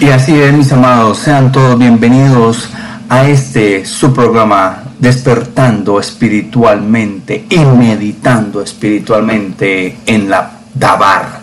[0.00, 2.68] Y así es, mis amados, sean todos bienvenidos
[3.08, 11.42] a este su programa Despertando espiritualmente y meditando espiritualmente en la Dabar,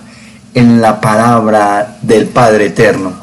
[0.54, 3.14] en la palabra del Padre Eterno.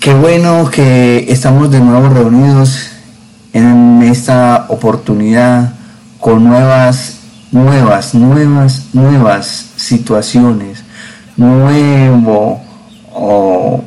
[0.00, 2.90] Qué bueno que estamos de nuevo reunidos
[3.52, 5.74] en esta oportunidad
[6.20, 7.16] con nuevas,
[7.52, 10.82] nuevas, nuevas, nuevas situaciones,
[11.36, 12.65] nuevo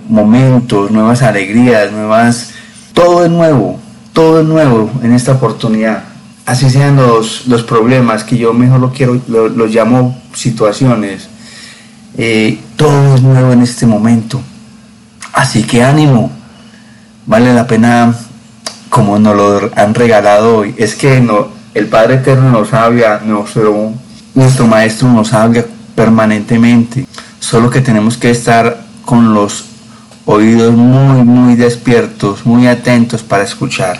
[0.09, 2.51] momentos, nuevas alegrías, nuevas...
[2.93, 3.79] Todo es nuevo,
[4.13, 6.03] todo es nuevo en esta oportunidad.
[6.45, 11.29] Así sean los, los problemas, que yo mejor lo quiero, lo llamo situaciones.
[12.17, 14.41] Eh, todo es nuevo en este momento.
[15.33, 16.31] Así que ánimo.
[17.25, 18.13] Vale la pena
[18.89, 20.75] como nos lo han regalado hoy.
[20.77, 23.93] Es que no, el Padre Eterno nos habla, nuestro,
[24.33, 25.63] nuestro Maestro nos habla
[25.95, 27.05] permanentemente.
[27.39, 28.78] Solo que tenemos que estar
[29.09, 29.65] con los
[30.27, 33.99] oídos muy, muy despiertos, muy atentos para escuchar.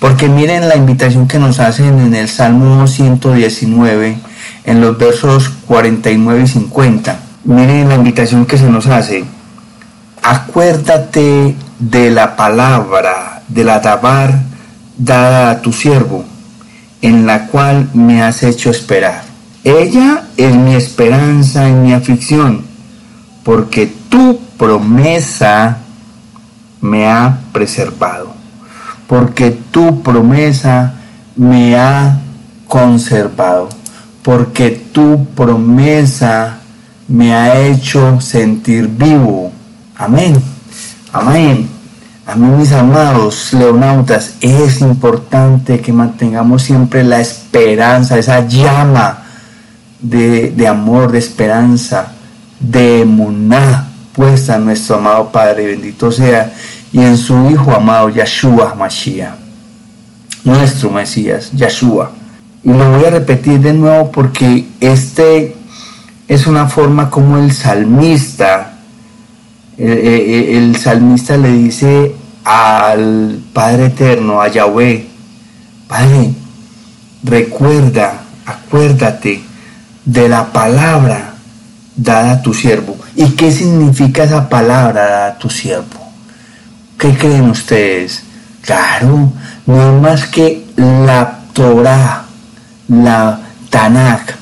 [0.00, 4.18] Porque miren la invitación que nos hacen en el Salmo 119,
[4.64, 7.20] en los versos 49 y 50.
[7.44, 9.24] Miren la invitación que se nos hace.
[10.24, 14.40] Acuérdate de la palabra, de la tabar
[14.96, 16.24] dada a tu siervo,
[17.00, 19.22] en la cual me has hecho esperar.
[19.62, 22.64] Ella es mi esperanza en mi aflicción,
[23.44, 25.78] porque tu promesa
[26.80, 28.32] me ha preservado,
[29.06, 30.94] porque tu promesa
[31.36, 32.18] me ha
[32.66, 33.68] conservado,
[34.22, 36.58] porque tu promesa
[37.08, 39.50] me ha hecho sentir vivo.
[39.96, 40.34] Amén.
[41.12, 41.78] Amén.
[42.28, 49.22] A mí, mis amados leonautas, es importante que mantengamos siempre la esperanza, esa llama
[49.98, 52.12] de, de amor, de esperanza,
[52.60, 53.87] de emuná,
[54.18, 56.52] puesta en nuestro amado Padre, bendito sea,
[56.92, 59.36] y en su Hijo amado Yahshua Mashiach,
[60.42, 62.10] nuestro Mesías, Yahshua.
[62.64, 65.54] Y lo voy a repetir de nuevo porque este
[66.26, 68.78] es una forma como el salmista,
[69.76, 75.06] el, el salmista le dice al Padre Eterno, a Yahweh,
[75.86, 76.32] Padre,
[77.22, 79.44] recuerda, acuérdate
[80.04, 81.27] de la palabra
[81.98, 82.96] dada a tu siervo.
[83.14, 86.10] ¿Y qué significa esa palabra dada a tu siervo?
[86.96, 88.22] ¿Qué creen ustedes?
[88.62, 89.32] Claro,
[89.66, 92.24] no es más que la Torah,
[92.88, 94.34] la Tanakh,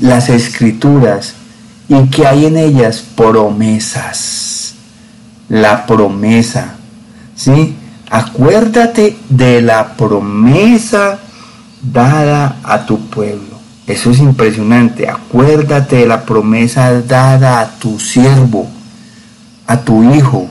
[0.00, 1.34] las escrituras,
[1.88, 4.74] y que hay en ellas promesas.
[5.48, 6.74] La promesa,
[7.36, 7.76] ¿sí?
[8.08, 11.18] Acuérdate de la promesa
[11.82, 13.51] dada a tu pueblo.
[13.86, 15.08] Eso es impresionante.
[15.08, 18.68] Acuérdate de la promesa dada a tu siervo,
[19.66, 20.48] a tu hijo,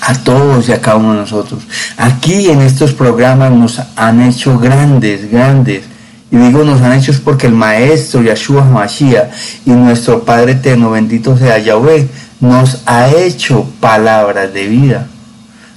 [0.00, 1.62] a todos y a cada uno de nosotros.
[1.96, 5.84] Aquí en estos programas nos han hecho grandes, grandes.
[6.30, 9.30] Y digo nos han hecho es porque el Maestro Yahshua Mashiach
[9.64, 12.08] y nuestro Padre Eterno, bendito sea Yahweh,
[12.40, 15.06] nos ha hecho palabras de vida.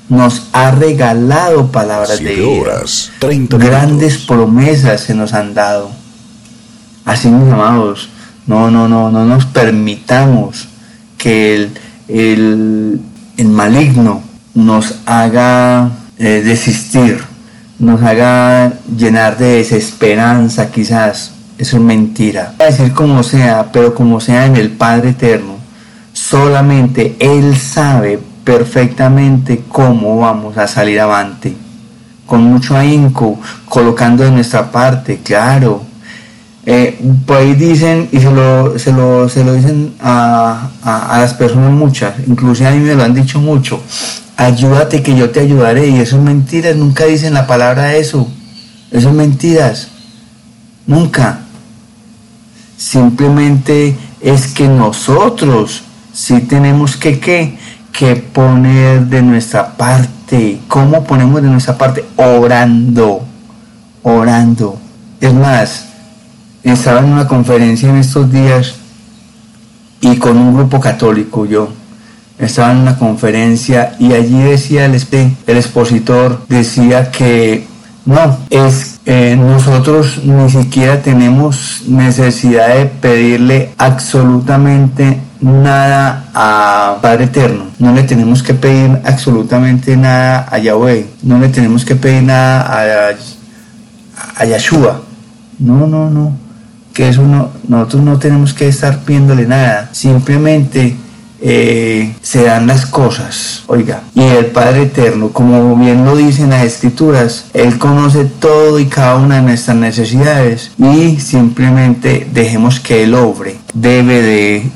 [0.09, 2.81] Nos ha regalado palabras de vida.
[3.59, 5.91] Grandes promesas se nos han dado.
[7.07, 8.09] Así, mis amados,
[8.47, 10.68] no, no, no, no nos permitamos
[11.18, 11.72] que el,
[12.09, 13.01] el,
[13.38, 14.22] el maligno
[14.53, 17.23] nos haga eh, desistir,
[17.79, 21.31] nos haga llenar de desesperanza quizás.
[21.57, 22.53] Eso es mentira.
[22.57, 25.56] Voy a decir como sea, pero como sea en el Padre Eterno,
[26.12, 31.56] solamente Él sabe perfectamente cómo vamos a salir avante.
[32.25, 33.39] Con mucho ahínco,
[33.69, 35.87] colocando de nuestra parte, claro,
[36.70, 41.34] eh, por ahí dicen, y se lo, se lo, se lo dicen a, a, las
[41.34, 43.82] personas muchas, inclusive a mí me lo han dicho mucho,
[44.36, 48.28] ayúdate que yo te ayudaré, y eso es mentiras, nunca dicen la palabra eso,
[48.92, 49.88] eso es mentiras,
[50.86, 51.40] nunca.
[52.76, 57.58] Simplemente es que nosotros sí tenemos que, ¿qué?
[57.94, 60.60] que poner de nuestra parte.
[60.68, 62.04] ¿Cómo ponemos de nuestra parte?
[62.18, 63.22] Orando,
[64.04, 64.78] orando.
[65.22, 65.88] Es más,
[66.72, 68.75] estaba en una conferencia en estos días
[70.02, 71.69] y con un grupo católico yo.
[72.38, 77.66] Estaba en una conferencia y allí decía el, el expositor, decía que
[78.06, 87.66] no, es eh, nosotros ni siquiera tenemos necesidad de pedirle absolutamente nada a Padre Eterno.
[87.80, 91.08] No le tenemos que pedir absolutamente nada a Yahweh.
[91.24, 93.16] No le tenemos que pedir nada a,
[94.36, 95.02] a Yahshua.
[95.60, 96.47] No, no, no
[96.98, 100.96] que eso no, nosotros no tenemos que estar pidiéndole nada, simplemente
[101.40, 103.62] eh, se dan las cosas.
[103.68, 108.88] Oiga, y el Padre Eterno, como bien lo dicen las Escrituras, Él conoce todo y
[108.88, 113.58] cada una de nuestras necesidades y simplemente dejemos que Él obre.
[113.76, 114.72] Debe de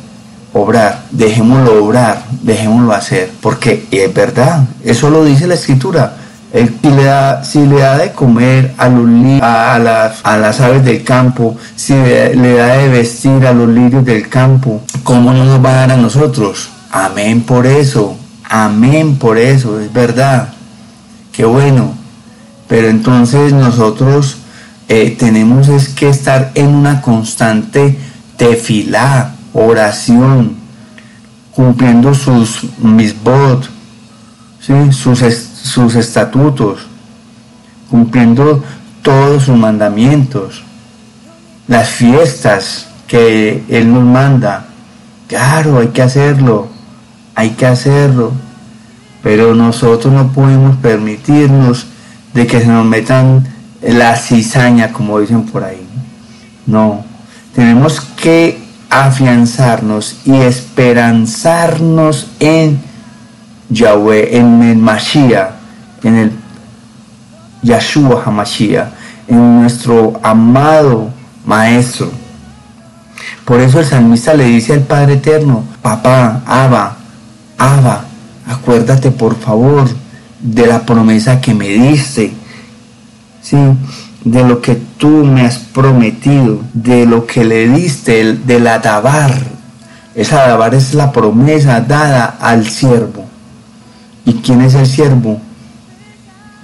[0.54, 6.18] obrar, dejémoslo obrar, dejémoslo hacer, porque es verdad, eso lo dice la Escritura.
[6.54, 9.08] Él, si, le da, si le da de comer a, los,
[9.42, 14.04] a, las, a las aves del campo, si le, da de vestir a los lirios
[14.04, 16.70] del campo, ¿cómo no nos va a dar a nosotros?
[16.92, 18.18] Amén por eso,
[18.50, 20.50] amén por eso, es verdad.
[21.32, 21.94] Qué bueno.
[22.68, 24.38] Pero entonces nosotros
[24.88, 27.98] eh, tenemos es que estar en una constante
[28.38, 30.56] tefilá, oración,
[31.52, 33.70] cumpliendo sus misbot,
[34.60, 34.74] ¿sí?
[34.92, 35.22] sus
[35.62, 36.88] sus estatutos,
[37.90, 38.64] cumpliendo
[39.02, 40.64] todos sus mandamientos,
[41.68, 44.66] las fiestas que Él nos manda.
[45.28, 46.68] Claro, hay que hacerlo,
[47.36, 48.32] hay que hacerlo,
[49.24, 51.88] pero nosotros no podemos permitirnos
[52.34, 53.48] de que se nos metan
[53.82, 55.86] la cizaña, como dicen por ahí.
[56.66, 57.04] No,
[57.56, 62.91] tenemos que afianzarnos y esperanzarnos en
[63.72, 65.52] Yahweh, en el Mashiach,
[66.04, 66.32] en el
[67.64, 68.88] Yahshua HaMashiach,
[69.28, 71.10] en nuestro amado
[71.46, 72.12] Maestro.
[73.46, 76.98] Por eso el salmista le dice al Padre Eterno, papá, Abba,
[77.58, 78.06] Abba,
[78.48, 79.88] acuérdate por favor
[80.40, 82.34] de la promesa que me diste,
[83.42, 83.58] ¿sí?
[84.24, 89.34] de lo que tú me has prometido, de lo que le diste, del Adabar.
[90.14, 93.31] Esa Adabar es la promesa dada al siervo.
[94.26, 95.40] ¿Y quién es el siervo?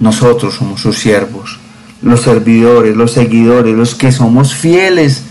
[0.00, 1.58] Nosotros somos sus siervos,
[2.02, 5.24] los servidores, los seguidores, los que somos fieles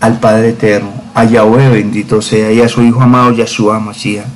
[0.00, 4.26] al Padre Eterno, a Yahweh bendito sea, y a su Hijo amado Yahshua Mashiach.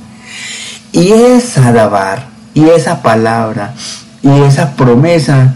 [0.92, 3.74] Y esa dabar, y esa palabra,
[4.22, 5.54] y esa promesa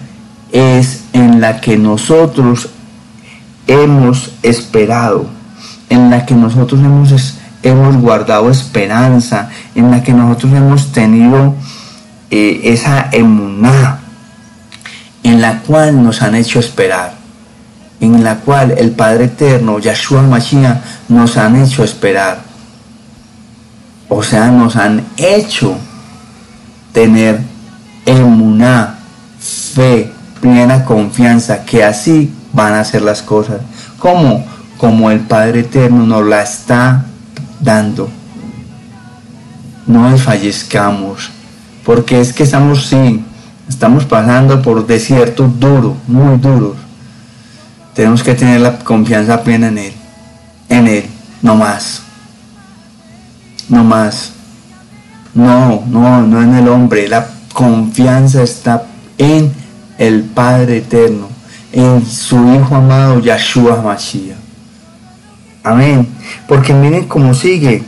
[0.53, 2.69] es en la que nosotros
[3.67, 5.27] hemos esperado,
[5.89, 11.55] en la que nosotros hemos, hemos guardado esperanza, en la que nosotros hemos tenido
[12.31, 14.01] eh, esa emuná
[15.23, 17.15] en la cual nos han hecho esperar,
[18.01, 20.79] en la cual el Padre Eterno, Yahshua Mashiach,
[21.09, 22.39] nos han hecho esperar.
[24.09, 25.77] O sea, nos han hecho
[26.93, 27.41] tener
[28.07, 28.99] emuná,
[29.39, 33.61] fe, plena confianza que así van a ser las cosas.
[33.99, 34.45] como
[34.79, 37.05] Como el Padre Eterno nos la está
[37.61, 38.09] dando.
[39.87, 41.31] No desfallezcamos
[41.91, 43.21] porque es que estamos, sí,
[43.69, 46.77] estamos pasando por desiertos duros, muy duros.
[47.97, 49.93] Tenemos que tener la confianza plena en Él,
[50.69, 51.05] en Él,
[51.43, 52.03] no más,
[53.69, 54.31] no más.
[55.35, 58.85] No, no, no en el hombre, la confianza está
[59.19, 59.53] en
[59.99, 61.27] el Padre Eterno,
[61.73, 64.37] en su Hijo amado Yahshua Mashiach.
[65.65, 66.07] Amén.
[66.47, 67.83] Porque miren cómo sigue.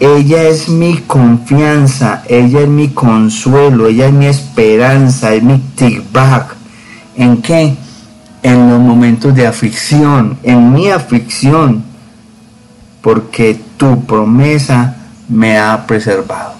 [0.00, 6.56] Ella es mi confianza, ella es mi consuelo, ella es mi esperanza, es mi tigbak.
[7.16, 7.76] ¿En qué?
[8.42, 11.84] En los momentos de aflicción, en mi aflicción,
[13.00, 14.96] porque tu promesa
[15.28, 16.54] me ha preservado.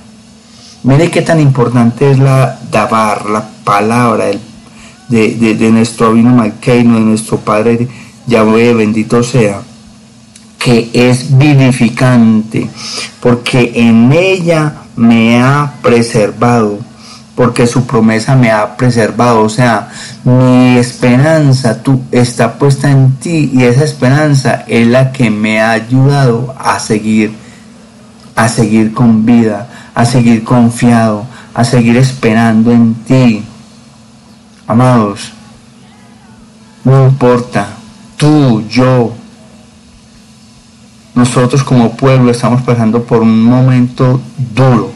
[0.84, 4.26] Mire qué tan importante es la dabar, la palabra
[5.08, 7.88] de, de, nuestro Abino Malkeino, de nuestro Padre
[8.26, 9.60] Yahweh, bendito sea
[10.64, 12.70] que es vivificante,
[13.20, 16.78] porque en ella me ha preservado,
[17.34, 19.90] porque su promesa me ha preservado, o sea,
[20.24, 25.72] mi esperanza tú, está puesta en ti y esa esperanza es la que me ha
[25.72, 27.34] ayudado a seguir,
[28.34, 33.44] a seguir con vida, a seguir confiado, a seguir esperando en ti.
[34.66, 35.30] Amados,
[36.84, 37.68] no importa,
[38.16, 39.12] tú, yo,
[41.14, 44.20] nosotros como pueblo estamos pasando por un momento
[44.54, 44.92] duro,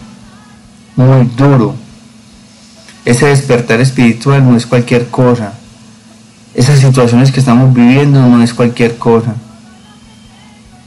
[0.96, 1.74] muy duro.
[3.04, 5.52] Ese despertar espiritual no es cualquier cosa.
[6.54, 9.34] Esas situaciones que estamos viviendo no es cualquier cosa.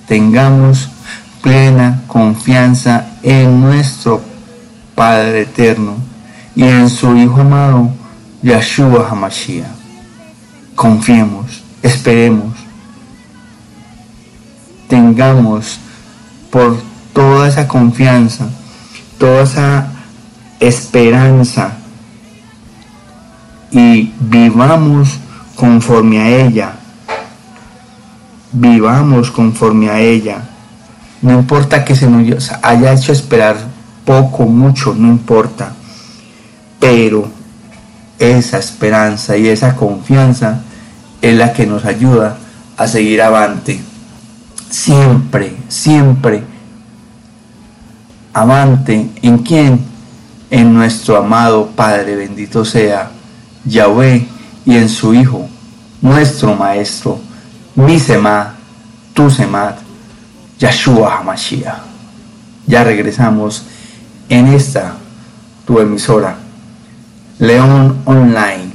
[0.07, 0.89] Tengamos
[1.41, 4.21] plena confianza en nuestro
[4.95, 5.95] Padre Eterno
[6.55, 7.89] y en su Hijo amado,
[8.43, 9.65] Yahshua Hamashiach.
[10.75, 12.60] Confiemos, esperemos
[14.91, 15.79] tengamos
[16.51, 16.77] por
[17.13, 18.49] toda esa confianza,
[19.17, 19.87] toda esa
[20.59, 21.77] esperanza
[23.71, 25.17] y vivamos
[25.55, 26.73] conforme a ella.
[28.51, 30.41] Vivamos conforme a ella.
[31.21, 33.55] No importa que se nos haya hecho esperar
[34.03, 35.71] poco, mucho, no importa.
[36.81, 37.29] Pero
[38.19, 40.63] esa esperanza y esa confianza
[41.21, 42.35] es la que nos ayuda
[42.75, 43.90] a seguir avante.
[44.71, 46.43] Siempre, siempre
[48.33, 49.09] avante.
[49.21, 49.79] ¿En quién?
[50.49, 53.11] En nuestro amado Padre, bendito sea
[53.65, 54.27] Yahweh,
[54.65, 55.47] y en su Hijo,
[56.01, 57.19] nuestro Maestro,
[57.75, 58.55] mi Semá,
[59.13, 59.75] tu Semad,
[60.59, 61.77] Yahshua HaMashiach.
[62.67, 63.63] Ya regresamos
[64.29, 64.93] en esta,
[65.65, 66.35] tu emisora,
[67.39, 68.71] León Online,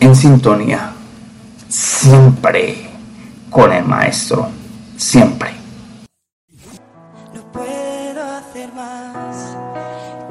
[0.00, 0.92] en sintonía,
[1.68, 2.90] siempre
[3.50, 4.48] con el Maestro,
[4.96, 5.50] siempre.
[7.34, 9.56] No puedo hacer más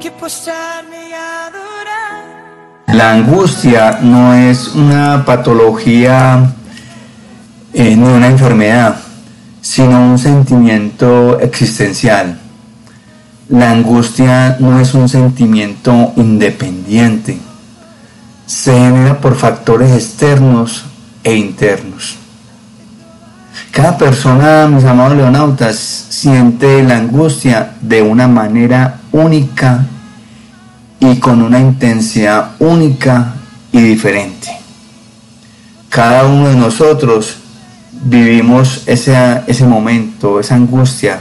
[0.00, 2.86] que postrarme y adorar.
[2.88, 6.52] La angustia no es una patología
[7.72, 8.96] eh, ni una enfermedad,
[9.60, 12.38] sino un sentimiento existencial.
[13.48, 17.38] La angustia no es un sentimiento independiente,
[18.46, 20.84] se genera por factores externos
[21.22, 22.16] e internos.
[23.76, 29.84] Cada persona, mis amados leonautas, siente la angustia de una manera única
[30.98, 33.34] y con una intensidad única
[33.72, 34.48] y diferente.
[35.90, 37.36] Cada uno de nosotros
[37.92, 41.18] vivimos ese, ese momento, esa angustia,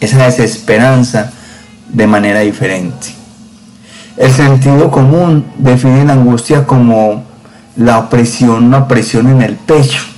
[0.00, 1.30] esa desesperanza
[1.90, 3.08] de manera diferente.
[4.16, 7.22] El sentido común define la angustia como
[7.76, 10.17] la opresión, una opresión en el pecho.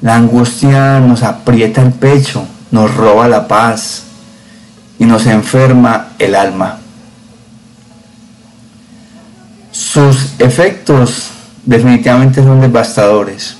[0.00, 4.04] La angustia nos aprieta el pecho, nos roba la paz
[4.98, 6.78] y nos enferma el alma.
[9.72, 11.30] Sus efectos
[11.64, 13.56] definitivamente son devastadores.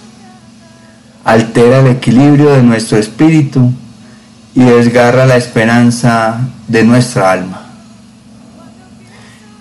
[1.24, 3.72] Altera el equilibrio de nuestro espíritu
[4.54, 7.62] y desgarra la esperanza de nuestra alma.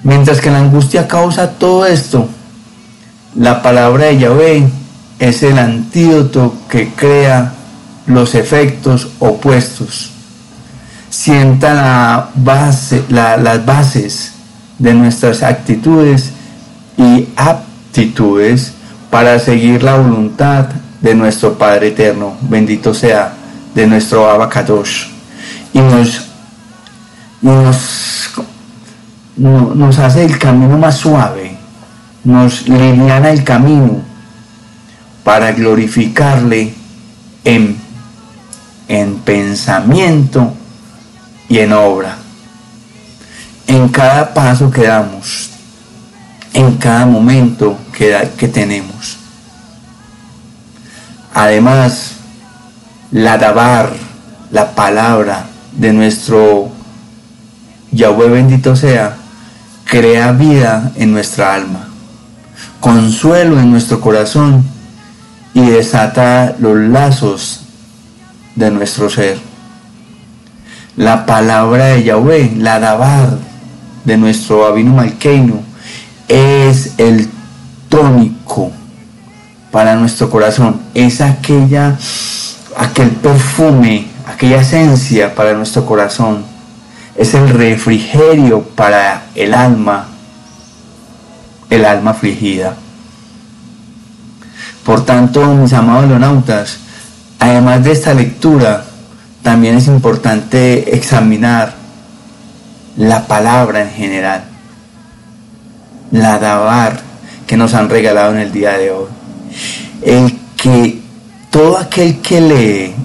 [0.03, 2.29] Mientras que la angustia causa todo esto,
[3.35, 4.67] la palabra de Yahvé
[5.19, 7.53] es el antídoto que crea
[8.05, 10.11] los efectos opuestos.
[11.09, 14.33] Sienta la base, las bases
[14.77, 16.31] de nuestras actitudes
[16.97, 18.73] y aptitudes
[19.09, 20.67] para seguir la voluntad
[21.01, 22.35] de nuestro Padre Eterno.
[22.41, 23.33] Bendito sea
[23.73, 25.07] de nuestro Abacadosh.
[25.73, 26.21] Y nos,
[27.41, 28.33] nos,
[29.37, 31.57] nos hace el camino más suave,
[32.23, 34.16] nos lineana el camino
[35.27, 36.73] para glorificarle
[37.43, 37.75] en,
[38.87, 40.53] en pensamiento
[41.49, 42.15] y en obra.
[43.67, 45.49] En cada paso que damos,
[46.53, 49.17] en cada momento que, que tenemos.
[51.33, 52.11] Además,
[53.11, 53.91] la dabar,
[54.49, 56.69] la palabra de nuestro
[57.91, 59.17] Yahweh bendito sea,
[59.83, 61.89] crea vida en nuestra alma,
[62.79, 64.76] consuelo en nuestro corazón
[65.57, 67.61] y desata los lazos
[68.53, 69.39] de nuestro ser.
[70.95, 73.39] La palabra de Yahweh, la dabar
[74.05, 75.59] de nuestro Abinu Malkeinu,
[76.27, 77.27] es el
[77.89, 78.71] tónico
[79.71, 81.97] para nuestro corazón, es aquella
[82.77, 86.45] aquel perfume, aquella esencia para nuestro corazón.
[87.15, 90.05] Es el refrigerio para el alma,
[91.71, 92.75] el alma afligida.
[94.87, 96.77] Por tanto, mis amados leonautas,
[97.39, 98.85] además de esta lectura,
[99.43, 101.73] también es importante examinar
[102.95, 104.45] la palabra en general,
[106.11, 107.01] la dabar
[107.45, 109.07] que nos han regalado en el día de hoy.
[110.03, 111.01] El que
[111.51, 112.95] todo aquel que lee,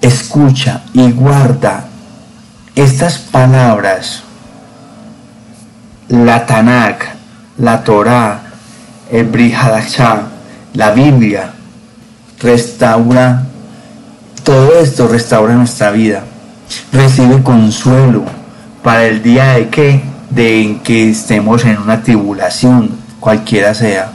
[0.00, 1.86] escucha y guarda
[2.76, 4.22] estas palabras,
[6.06, 7.06] la Tanakh,
[7.58, 8.42] la Torah,
[9.10, 10.29] el Brihadachá,
[10.74, 11.52] la Biblia,
[12.40, 13.42] restaura,
[14.44, 16.22] todo esto restaura nuestra vida,
[16.92, 18.24] recibe consuelo
[18.82, 24.12] para el día de que, de que estemos en una tribulación, cualquiera sea.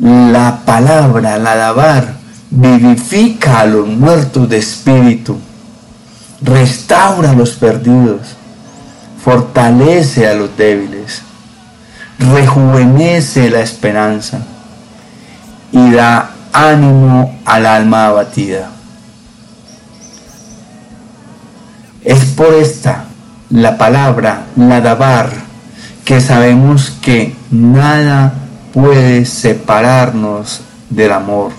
[0.00, 2.14] La palabra, la dabar,
[2.50, 5.38] vivifica a los muertos de espíritu,
[6.42, 8.20] restaura a los perdidos,
[9.24, 11.22] fortalece a los débiles,
[12.18, 14.40] rejuvenece la esperanza
[15.72, 18.70] y da ánimo al alma abatida.
[22.04, 23.04] Es por esta,
[23.50, 25.30] la palabra, la dabar,
[26.04, 28.34] que sabemos que nada
[28.72, 30.60] puede separarnos
[30.90, 31.52] del amor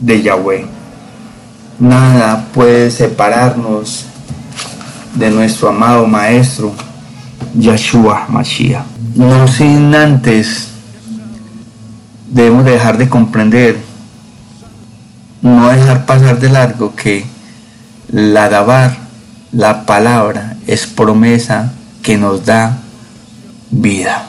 [0.00, 0.66] de Yahweh.
[1.78, 4.06] Nada puede separarnos
[5.14, 6.72] de nuestro amado Maestro,
[7.54, 8.84] Yahshua Mashiach.
[9.14, 10.75] No sin antes
[12.28, 13.78] debemos dejar de comprender,
[15.42, 17.24] no dejar pasar de largo que
[18.08, 18.96] la Dabar,
[19.52, 22.78] la palabra, es promesa que nos da
[23.70, 24.26] vida.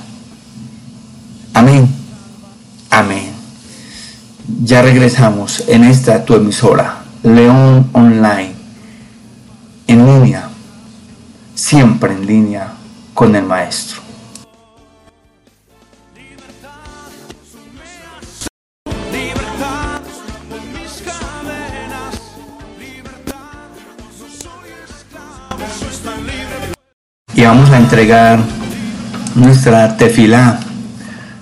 [1.54, 1.88] Amén.
[2.89, 3.32] Amén.
[4.63, 8.54] Ya regresamos en esta tu emisora, León Online,
[9.88, 10.50] en línea,
[11.54, 12.74] siempre en línea
[13.13, 14.07] con el Maestro.
[27.48, 28.39] Vamos a entregar
[29.34, 30.60] nuestra tefilá,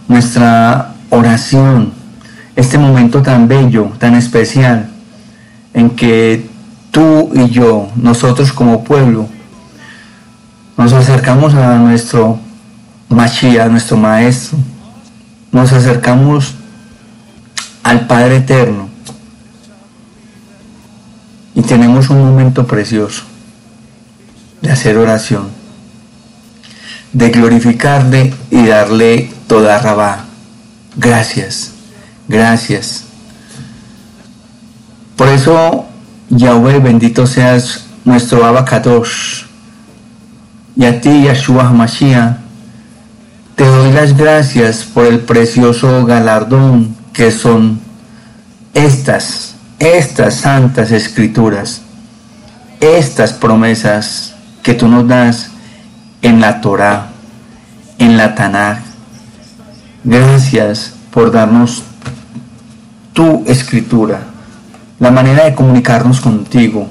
[0.08, 1.94] nuestra oración,
[2.56, 4.92] este momento tan bello, tan especial,
[5.74, 6.48] en que
[6.92, 9.28] tú y yo, nosotros como pueblo,
[10.78, 12.38] nos acercamos a nuestro
[13.10, 14.60] Mashiach, nuestro Maestro,
[15.52, 16.54] nos acercamos
[17.82, 18.90] al Padre Eterno
[21.56, 23.24] y tenemos un momento precioso
[24.62, 25.65] de hacer oración,
[27.16, 30.26] de glorificarle y darle toda rabá.
[30.98, 31.72] Gracias,
[32.28, 33.06] gracias.
[35.16, 35.86] Por eso,
[36.30, 39.46] Yahweh, bendito seas nuestro abacados.
[40.76, 42.36] Y a ti, Yahshua Hamashiach,
[43.56, 47.80] te doy las gracias por el precioso galardón que son
[48.74, 51.82] estas, estas santas escrituras,
[52.82, 55.55] estas promesas que tú nos das
[56.26, 57.10] en la Torah,
[58.00, 58.80] en la Tanakh.
[60.04, 61.84] Gracias por darnos
[63.14, 64.22] tu escritura,
[65.00, 66.88] la manera de comunicarnos contigo,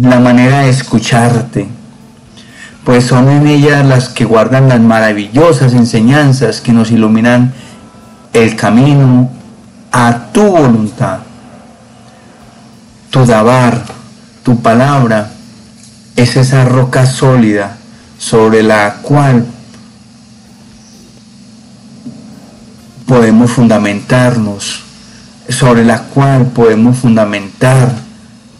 [0.00, 1.68] la manera de escucharte,
[2.84, 7.52] pues son en ellas las que guardan las maravillosas enseñanzas que nos iluminan
[8.32, 9.30] el camino
[9.92, 11.20] a tu voluntad.
[13.10, 13.84] Tu dabar,
[14.42, 15.30] tu palabra,
[16.16, 17.76] es esa roca sólida
[18.18, 19.44] sobre la cual
[23.06, 24.82] podemos fundamentarnos,
[25.48, 27.92] sobre la cual podemos fundamentar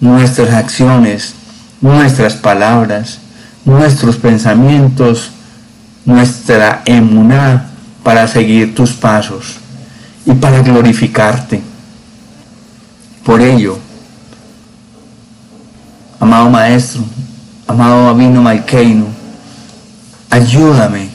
[0.00, 1.34] nuestras acciones,
[1.80, 3.18] nuestras palabras,
[3.64, 5.30] nuestros pensamientos,
[6.04, 7.70] nuestra emuná
[8.02, 9.56] para seguir tus pasos
[10.26, 11.62] y para glorificarte.
[13.24, 13.78] Por ello,
[16.18, 17.04] amado Maestro,
[17.66, 19.06] amado Abino Malkeino,
[20.30, 21.08] ayúdame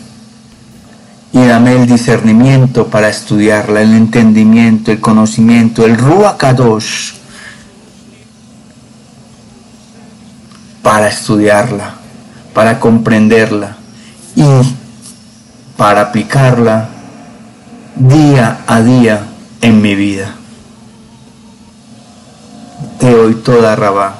[1.32, 7.14] y dame el discernimiento para estudiarla, el entendimiento, el conocimiento, el Ruach Kadosh
[10.82, 11.96] para estudiarla,
[12.54, 13.76] para comprenderla
[14.36, 14.46] y
[15.76, 16.88] para aplicarla
[17.96, 19.28] día a día
[19.62, 20.34] en mi vida.
[23.00, 24.20] Te doy toda rabá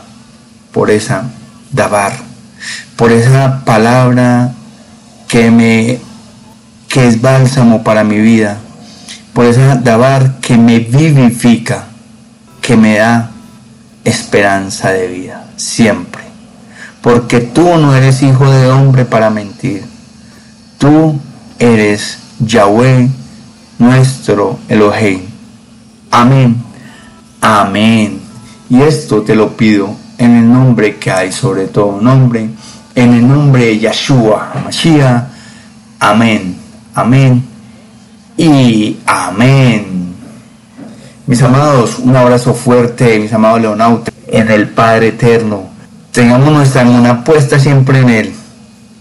[0.72, 1.24] por esa
[1.72, 2.14] dabar,
[2.96, 4.54] por esa palabra
[5.28, 6.00] que me
[6.88, 8.58] que es bálsamo para mi vida,
[9.34, 11.86] por esa dabar que me vivifica,
[12.62, 13.32] que me da
[14.04, 16.24] esperanza de vida, siempre.
[17.02, 19.86] Porque tú no eres hijo de hombre para mentir.
[20.78, 21.20] Tú
[21.60, 23.10] eres Yahweh,
[23.78, 25.22] nuestro Elohim.
[26.10, 26.58] Amén.
[27.42, 28.20] Amén.
[28.70, 32.50] Y esto te lo pido en el nombre que hay sobre todo nombre,
[32.96, 35.24] en el nombre de Yahshua Mashiach.
[36.00, 36.58] Amén.
[36.94, 37.44] Amén.
[38.36, 40.16] Y amén.
[41.26, 45.64] Mis amados, un abrazo fuerte, mis amados leonautas, en el Padre Eterno.
[46.12, 48.34] Tengamos nuestra una puesta siempre en Él.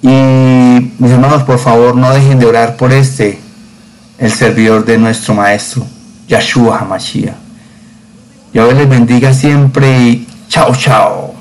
[0.03, 3.39] Y mis amados, por favor, no dejen de orar por este,
[4.19, 5.87] el servidor de nuestro Maestro,
[6.29, 7.35] Yahshua HaMashiach.
[8.53, 11.36] Dios les bendiga siempre y chao, chao.